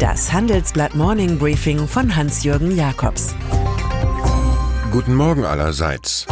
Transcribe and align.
Das 0.00 0.32
Handelsblatt 0.32 0.94
Morning 0.94 1.38
Briefing 1.38 1.86
von 1.86 2.16
Hans-Jürgen 2.16 2.74
Jakobs. 2.74 3.34
Guten 4.90 5.14
Morgen 5.14 5.44
allerseits. 5.44 6.26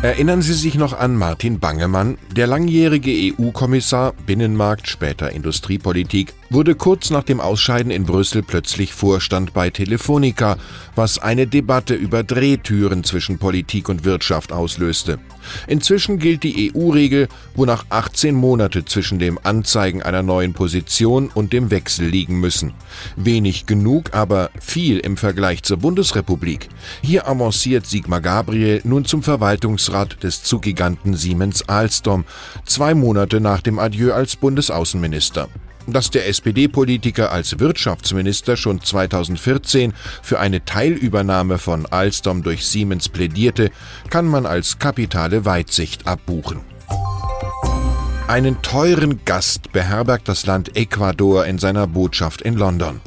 Erinnern 0.00 0.40
Sie 0.40 0.54
sich 0.54 0.76
noch 0.76 0.98
an 0.98 1.16
Martin 1.16 1.60
Bangemann? 1.60 2.16
Der 2.34 2.46
langjährige 2.46 3.10
EU-Kommissar 3.10 4.14
Binnenmarkt, 4.24 4.88
später 4.88 5.32
Industriepolitik, 5.32 6.32
wurde 6.50 6.74
kurz 6.74 7.10
nach 7.10 7.22
dem 7.22 7.40
Ausscheiden 7.40 7.92
in 7.92 8.04
Brüssel 8.04 8.42
plötzlich 8.42 8.92
Vorstand 8.92 9.54
bei 9.54 9.70
Telefonica, 9.70 10.56
was 10.96 11.18
eine 11.18 11.46
Debatte 11.46 11.94
über 11.94 12.24
Drehtüren 12.24 13.04
zwischen 13.04 13.38
Politik 13.38 13.88
und 13.88 14.04
Wirtschaft 14.04 14.52
auslöste. 14.52 15.20
Inzwischen 15.68 16.18
gilt 16.18 16.42
die 16.42 16.72
EU-Regel, 16.74 17.28
wonach 17.54 17.86
18 17.88 18.34
Monate 18.34 18.84
zwischen 18.84 19.20
dem 19.20 19.38
Anzeigen 19.42 20.02
einer 20.02 20.22
neuen 20.22 20.52
Position 20.52 21.30
und 21.32 21.52
dem 21.52 21.70
Wechsel 21.70 22.06
liegen 22.08 22.40
müssen. 22.40 22.74
Wenig 23.16 23.66
genug, 23.66 24.12
aber 24.12 24.50
viel 24.60 24.98
im 24.98 25.16
Vergleich 25.16 25.62
zur 25.62 25.76
Bundesrepublik. 25.76 26.68
Hier 27.00 27.28
avanciert 27.28 27.86
Sigmar 27.86 28.20
Gabriel 28.20 28.80
nun 28.84 29.04
zum 29.04 29.22
Verwaltungsrat 29.22 30.22
des 30.24 30.42
Zuggiganten 30.42 31.14
Siemens 31.14 31.68
Alstom, 31.68 32.24
zwei 32.66 32.94
Monate 32.94 33.40
nach 33.40 33.60
dem 33.60 33.78
Adieu 33.78 34.12
als 34.12 34.34
Bundesaußenminister. 34.34 35.48
Dass 35.86 36.10
der 36.10 36.28
SPD-Politiker 36.28 37.32
als 37.32 37.58
Wirtschaftsminister 37.58 38.56
schon 38.56 38.80
2014 38.80 39.92
für 40.22 40.38
eine 40.38 40.64
Teilübernahme 40.64 41.58
von 41.58 41.86
Alstom 41.86 42.42
durch 42.42 42.66
Siemens 42.66 43.08
plädierte, 43.08 43.70
kann 44.08 44.26
man 44.26 44.46
als 44.46 44.78
kapitale 44.78 45.44
Weitsicht 45.44 46.06
abbuchen. 46.06 46.60
Einen 48.28 48.62
teuren 48.62 49.24
Gast 49.24 49.72
beherbergt 49.72 50.28
das 50.28 50.46
Land 50.46 50.76
Ecuador 50.76 51.46
in 51.46 51.58
seiner 51.58 51.88
Botschaft 51.88 52.42
in 52.42 52.54
London. 52.54 53.00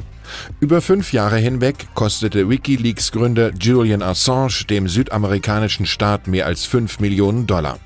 Über 0.60 0.80
fünf 0.80 1.12
Jahre 1.12 1.38
hinweg 1.38 1.86
kostete 1.94 2.48
Wikileaks-Gründer 2.48 3.52
Julian 3.58 4.02
Assange 4.02 4.64
dem 4.68 4.88
südamerikanischen 4.88 5.86
Staat 5.86 6.26
mehr 6.26 6.46
als 6.46 6.66
5 6.66 7.00
Millionen 7.00 7.46
Dollar. 7.46 7.78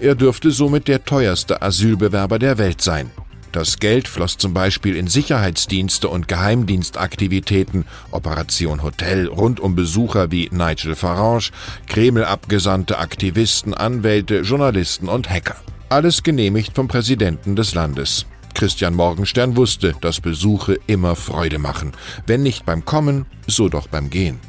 Er 0.00 0.14
dürfte 0.14 0.50
somit 0.50 0.88
der 0.88 1.04
teuerste 1.04 1.62
Asylbewerber 1.62 2.38
der 2.38 2.58
Welt 2.58 2.82
sein. 2.82 3.10
Das 3.52 3.78
Geld 3.78 4.08
floss 4.08 4.38
zum 4.38 4.54
Beispiel 4.54 4.96
in 4.96 5.08
Sicherheitsdienste 5.08 6.08
und 6.08 6.26
Geheimdienstaktivitäten, 6.26 7.84
Operation 8.10 8.82
Hotel 8.82 9.28
rund 9.28 9.60
um 9.60 9.76
Besucher 9.76 10.30
wie 10.30 10.48
Nigel 10.50 10.96
Farage, 10.96 11.50
Kreml-Abgesandte, 11.86 12.98
Aktivisten, 12.98 13.74
Anwälte, 13.74 14.40
Journalisten 14.40 15.08
und 15.08 15.28
Hacker. 15.28 15.56
Alles 15.90 16.22
genehmigt 16.22 16.74
vom 16.74 16.88
Präsidenten 16.88 17.54
des 17.54 17.74
Landes. 17.74 18.24
Christian 18.54 18.94
Morgenstern 18.94 19.54
wusste, 19.54 19.94
dass 20.00 20.20
Besuche 20.20 20.78
immer 20.86 21.14
Freude 21.14 21.58
machen. 21.58 21.92
Wenn 22.26 22.42
nicht 22.42 22.64
beim 22.64 22.86
Kommen, 22.86 23.26
so 23.46 23.68
doch 23.68 23.86
beim 23.86 24.08
Gehen. 24.08 24.40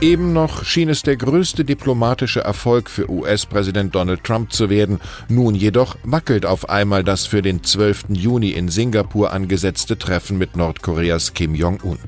Eben 0.00 0.32
noch 0.32 0.64
schien 0.64 0.88
es 0.90 1.02
der 1.02 1.16
größte 1.16 1.64
diplomatische 1.64 2.38
Erfolg 2.38 2.88
für 2.88 3.10
US-Präsident 3.10 3.96
Donald 3.96 4.22
Trump 4.22 4.52
zu 4.52 4.70
werden, 4.70 5.00
nun 5.28 5.56
jedoch 5.56 5.96
wackelt 6.04 6.46
auf 6.46 6.68
einmal 6.68 7.02
das 7.02 7.26
für 7.26 7.42
den 7.42 7.64
12. 7.64 8.04
Juni 8.10 8.50
in 8.50 8.68
Singapur 8.68 9.32
angesetzte 9.32 9.98
Treffen 9.98 10.38
mit 10.38 10.54
Nordkoreas 10.54 11.34
Kim 11.34 11.52
Jong-un. 11.52 11.98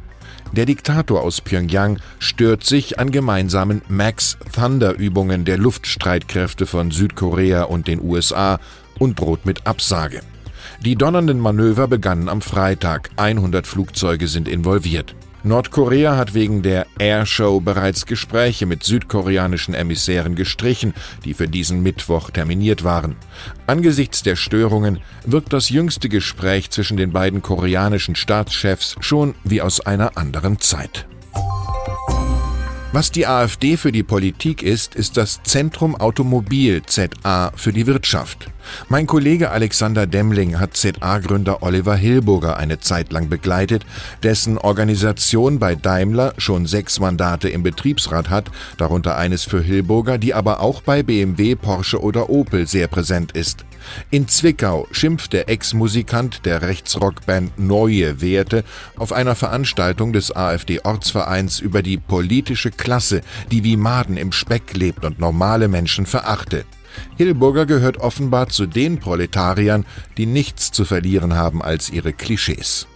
Der 0.53 0.67
Diktator 0.67 1.23
aus 1.23 1.41
Pyongyang 1.41 1.99
stört 2.21 2.63
sich 2.63 3.01
an 3.01 3.11
gemeinsamen 3.11 3.83
Max 3.89 4.39
Thunder 4.55 4.95
Übungen 4.97 5.45
der 5.45 5.59
Luftstreitkräfte 5.59 6.67
von 6.67 6.93
Südkorea 6.93 7.65
und 7.65 7.89
den 7.89 8.01
USA 8.01 8.61
und 9.01 9.19
droht 9.19 9.47
mit 9.47 9.67
Absage. 9.67 10.21
Die 10.85 10.95
donnernden 10.95 11.41
Manöver 11.41 11.89
begannen 11.89 12.29
am 12.29 12.41
Freitag. 12.41 13.11
100 13.17 13.67
Flugzeuge 13.67 14.29
sind 14.29 14.47
involviert. 14.47 15.17
Nordkorea 15.43 16.17
hat 16.17 16.35
wegen 16.35 16.63
der 16.63 16.87
Airshow 16.99 17.61
bereits 17.61 18.05
Gespräche 18.05 18.67
mit 18.67 18.85
südkoreanischen 18.85 19.75
Emissären 19.75 20.35
gestrichen, 20.35 20.93
die 21.25 21.33
für 21.33 21.49
diesen 21.49 21.83
Mittwoch 21.83 22.31
terminiert 22.31 22.85
waren. 22.85 23.17
Angesichts 23.67 24.23
der 24.23 24.37
Störungen 24.37 25.01
wirkt 25.25 25.53
das 25.53 25.71
jüngste 25.71 26.09
Gespräch 26.09 26.71
zwischen 26.71 26.97
den 26.97 27.13
beiden 27.13 27.41
koreanischen 27.41 28.17
Staatschefs 28.17 28.97
schon 29.01 29.35
wie 29.45 29.63
aus 29.63 29.81
einer 29.81 30.17
anderen 30.19 30.61
Zeit. 30.61 31.07
Was 32.93 33.13
die 33.13 33.25
AfD 33.25 33.77
für 33.77 33.93
die 33.93 34.03
Politik 34.03 34.65
ist, 34.65 34.97
ist 34.97 35.17
das 35.17 35.41
Zentrum 35.45 35.95
Automobil 35.95 36.83
ZA 36.85 37.53
für 37.55 37.73
die 37.73 37.87
Wirtschaft. 37.87 38.49
Mein 38.89 39.07
Kollege 39.07 39.53
Alexander 39.53 40.09
Demling 40.09 40.59
hat 40.59 40.77
ZA-Gründer 40.77 41.63
Oliver 41.63 41.95
Hilburger 41.95 42.57
eine 42.57 42.81
Zeit 42.81 43.13
lang 43.13 43.29
begleitet, 43.29 43.87
dessen 44.25 44.59
Organisation 44.59 45.61
bei 45.61 45.77
Daimler 45.77 46.35
schon 46.37 46.67
sechs 46.67 46.99
Mandate 46.99 47.49
im 47.49 47.63
Betriebsrat 47.63 48.29
hat, 48.29 48.51
darunter 48.77 49.17
eines 49.17 49.45
für 49.45 49.63
Hilburger, 49.63 50.19
die 50.19 50.35
aber 50.35 50.59
auch 50.59 50.83
bei 50.83 51.05
BMW, 51.05 51.55
Porsche 51.55 52.03
oder 52.03 52.29
Opel 52.29 52.67
sehr 52.67 52.89
präsent 52.89 53.31
ist. 53.33 53.65
In 54.11 54.29
Zwickau 54.29 54.87
schimpft 54.91 55.33
der 55.33 55.49
Ex-Musikant 55.49 56.45
der 56.47 56.63
Rechtsrockband 56.63 57.59
Neue 57.59 58.21
Werte 58.21 58.65
auf 58.97 59.13
einer 59.13 59.35
Veranstaltung 59.35 60.13
des 60.13 60.35
AfD-Ortsvereins 60.35 61.61
über 61.61 61.83
die 61.83 61.97
politische 61.97 62.71
Klasse, 62.71 63.23
die 63.51 63.65
wie 63.65 63.77
Maden 63.77 64.17
im 64.17 64.33
Speck 64.33 64.77
lebt 64.77 65.05
und 65.05 65.19
normale 65.19 65.69
Menschen 65.69 66.07
verachte. 66.07 66.65
Hilburger 67.17 67.67
gehört 67.67 67.99
offenbar 67.99 68.49
zu 68.49 68.67
den 68.67 68.99
Proletariern, 68.99 69.85
die 70.17 70.27
nichts 70.27 70.73
zu 70.73 70.85
verlieren 70.85 71.35
haben 71.35 71.63
als 71.63 71.91
ihre 71.91 72.13
Klischees. 72.13 72.87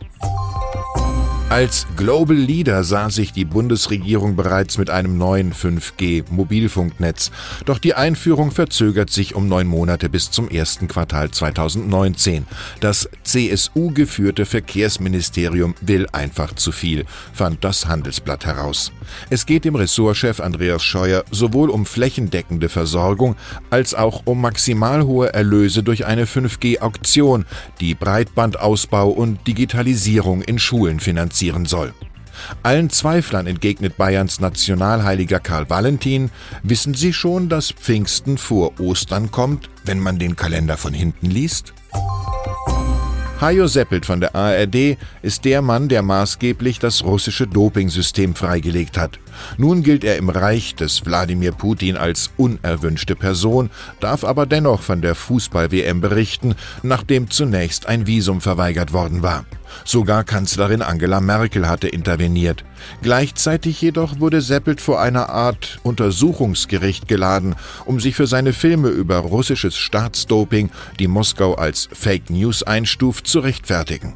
Als 1.55 1.87
Global 1.97 2.35
Leader 2.37 2.83
sah 2.83 3.11
sich 3.11 3.33
die 3.33 3.45
Bundesregierung 3.45 4.35
bereits 4.35 4.77
mit 4.77 4.91
einem 4.91 5.17
neuen 5.17 5.53
5G-Mobilfunknetz. 5.53 7.31
Doch 7.65 7.79
die 7.79 7.95
Einführung 7.95 8.51
verzögert 8.51 9.11
sich 9.11 9.37
um 9.37 9.47
neun 9.47 9.69
Monate 9.69 10.09
bis 10.09 10.33
zum 10.33 10.49
ersten 10.49 10.89
Quartal 10.89 11.31
2019. 11.31 12.47
Das 12.81 13.09
CSU-geführte 13.23 14.47
Verkehrsministerium 14.47 15.77
will 15.81 16.09
einfach 16.11 16.57
zu 16.57 16.73
viel, 16.73 17.05
fand 17.33 17.63
das 17.63 17.87
Handelsblatt 17.87 18.47
heraus. 18.47 18.91
Es 19.31 19.47
geht 19.47 19.65
dem 19.65 19.77
Ressortchef 19.77 20.41
Andreas 20.41 20.83
Scheuer 20.83 21.23
sowohl 21.31 21.71
um 21.71 21.87
flächendeckende 21.87 22.69
Versorgung 22.69 23.37
als 23.71 23.95
auch 23.95 24.23
um 24.25 24.41
maximal 24.41 25.05
hohe 25.05 25.33
Erlöse 25.33 25.85
durch 25.85 26.05
eine 26.05 26.25
5G-Auktion, 26.25 27.45
die 27.79 27.95
Breitbandausbau 27.95 29.09
und 29.09 29.47
Digitalisierung 29.47 30.43
in 30.43 30.59
Schulen 30.59 30.99
finanziert 30.99 31.44
finanzieren 31.45 31.67
soll. 31.67 31.93
Allen 32.63 32.91
Zweiflern 32.91 33.47
entgegnet 33.47 33.97
Bayerns 33.97 34.41
Nationalheiliger 34.41 35.39
Karl 35.39 35.71
Valentin, 35.71 36.31
wissen 36.63 36.95
Sie 36.95 37.13
schon, 37.13 37.49
dass 37.49 37.71
Pfingsten 37.71 38.39
vor 38.39 38.73
Ostern 38.81 39.31
kommt, 39.31 39.71
wenn 39.85 40.01
man 40.01 40.19
den 40.19 40.35
Kalender 40.35 40.77
von 40.77 40.93
hinten 40.93 41.31
liest? 41.31 41.73
Hajo 43.41 43.67
Seppelt 43.67 44.07
von 44.07 44.21
der 44.21 44.35
ARD 44.35 44.97
ist 45.23 45.45
der 45.45 45.61
Mann, 45.61 45.89
der 45.89 46.03
maßgeblich 46.03 46.79
das 46.79 47.05
russische 47.05 47.47
Dopingsystem 47.47 48.35
freigelegt 48.35 48.97
hat. 48.97 49.19
Nun 49.59 49.83
gilt 49.83 50.03
er 50.03 50.17
im 50.17 50.29
Reich 50.29 50.75
des 50.75 51.05
Wladimir 51.05 51.53
Putin 51.53 51.97
als 51.97 52.31
unerwünschte 52.37 53.17
Person, 53.17 53.71
darf 54.01 54.25
aber 54.25 54.47
dennoch 54.47 54.83
von 54.83 55.03
der 55.03 55.15
Fußball-WM 55.15 56.01
berichten, 56.01 56.55
nachdem 56.83 57.31
zunächst 57.31 57.87
ein 57.87 58.07
Visum 58.07 58.41
verweigert 58.41 58.93
worden 58.93 59.23
war. 59.23 59.45
Sogar 59.85 60.25
Kanzlerin 60.25 60.83
Angela 60.83 61.21
Merkel 61.21 61.69
hatte 61.69 61.89
interveniert. 61.89 62.65
Gleichzeitig 63.03 63.81
jedoch 63.81 64.21
wurde 64.21 64.41
Seppelt 64.41 64.81
vor 64.81 65.01
einer 65.01 65.29
Art 65.29 65.79
Untersuchungsgericht 65.83 67.09
geladen, 67.09 67.57
um 67.85 68.01
sich 68.01 68.15
für 68.15 68.27
seine 68.27 68.53
Filme 68.53 68.89
über 68.89 69.19
russisches 69.19 69.77
Staatsdoping, 69.77 70.71
die 70.99 71.09
Moskau 71.09 71.55
als 71.55 71.89
Fake 71.93 72.31
News 72.31 72.63
einstuft, 72.63 73.27
zu 73.27 73.41
rechtfertigen. 73.41 74.15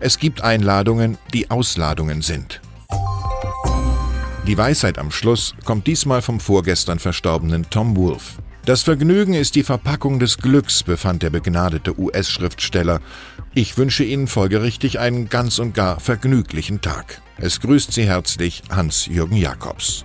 Es 0.00 0.18
gibt 0.18 0.42
Einladungen, 0.42 1.18
die 1.32 1.50
Ausladungen 1.50 2.22
sind. 2.22 2.60
Die 4.46 4.56
Weisheit 4.56 4.98
am 4.98 5.10
Schluss 5.10 5.54
kommt 5.64 5.86
diesmal 5.86 6.22
vom 6.22 6.40
vorgestern 6.40 6.98
verstorbenen 6.98 7.68
Tom 7.70 7.96
Wolfe. 7.96 8.42
Das 8.64 8.82
Vergnügen 8.82 9.34
ist 9.34 9.54
die 9.54 9.62
Verpackung 9.62 10.18
des 10.18 10.38
Glücks, 10.38 10.82
befand 10.82 11.22
der 11.22 11.30
begnadete 11.30 11.98
US-Schriftsteller. 11.98 13.00
Ich 13.52 13.76
wünsche 13.76 14.04
Ihnen 14.04 14.28
folgerichtig 14.28 15.00
einen 15.00 15.28
ganz 15.28 15.58
und 15.58 15.74
gar 15.74 15.98
vergnüglichen 15.98 16.80
Tag. 16.82 17.20
Es 17.36 17.60
grüßt 17.60 17.92
Sie 17.92 18.04
herzlich 18.04 18.62
Hans-Jürgen 18.70 19.36
Jakobs. 19.36 20.04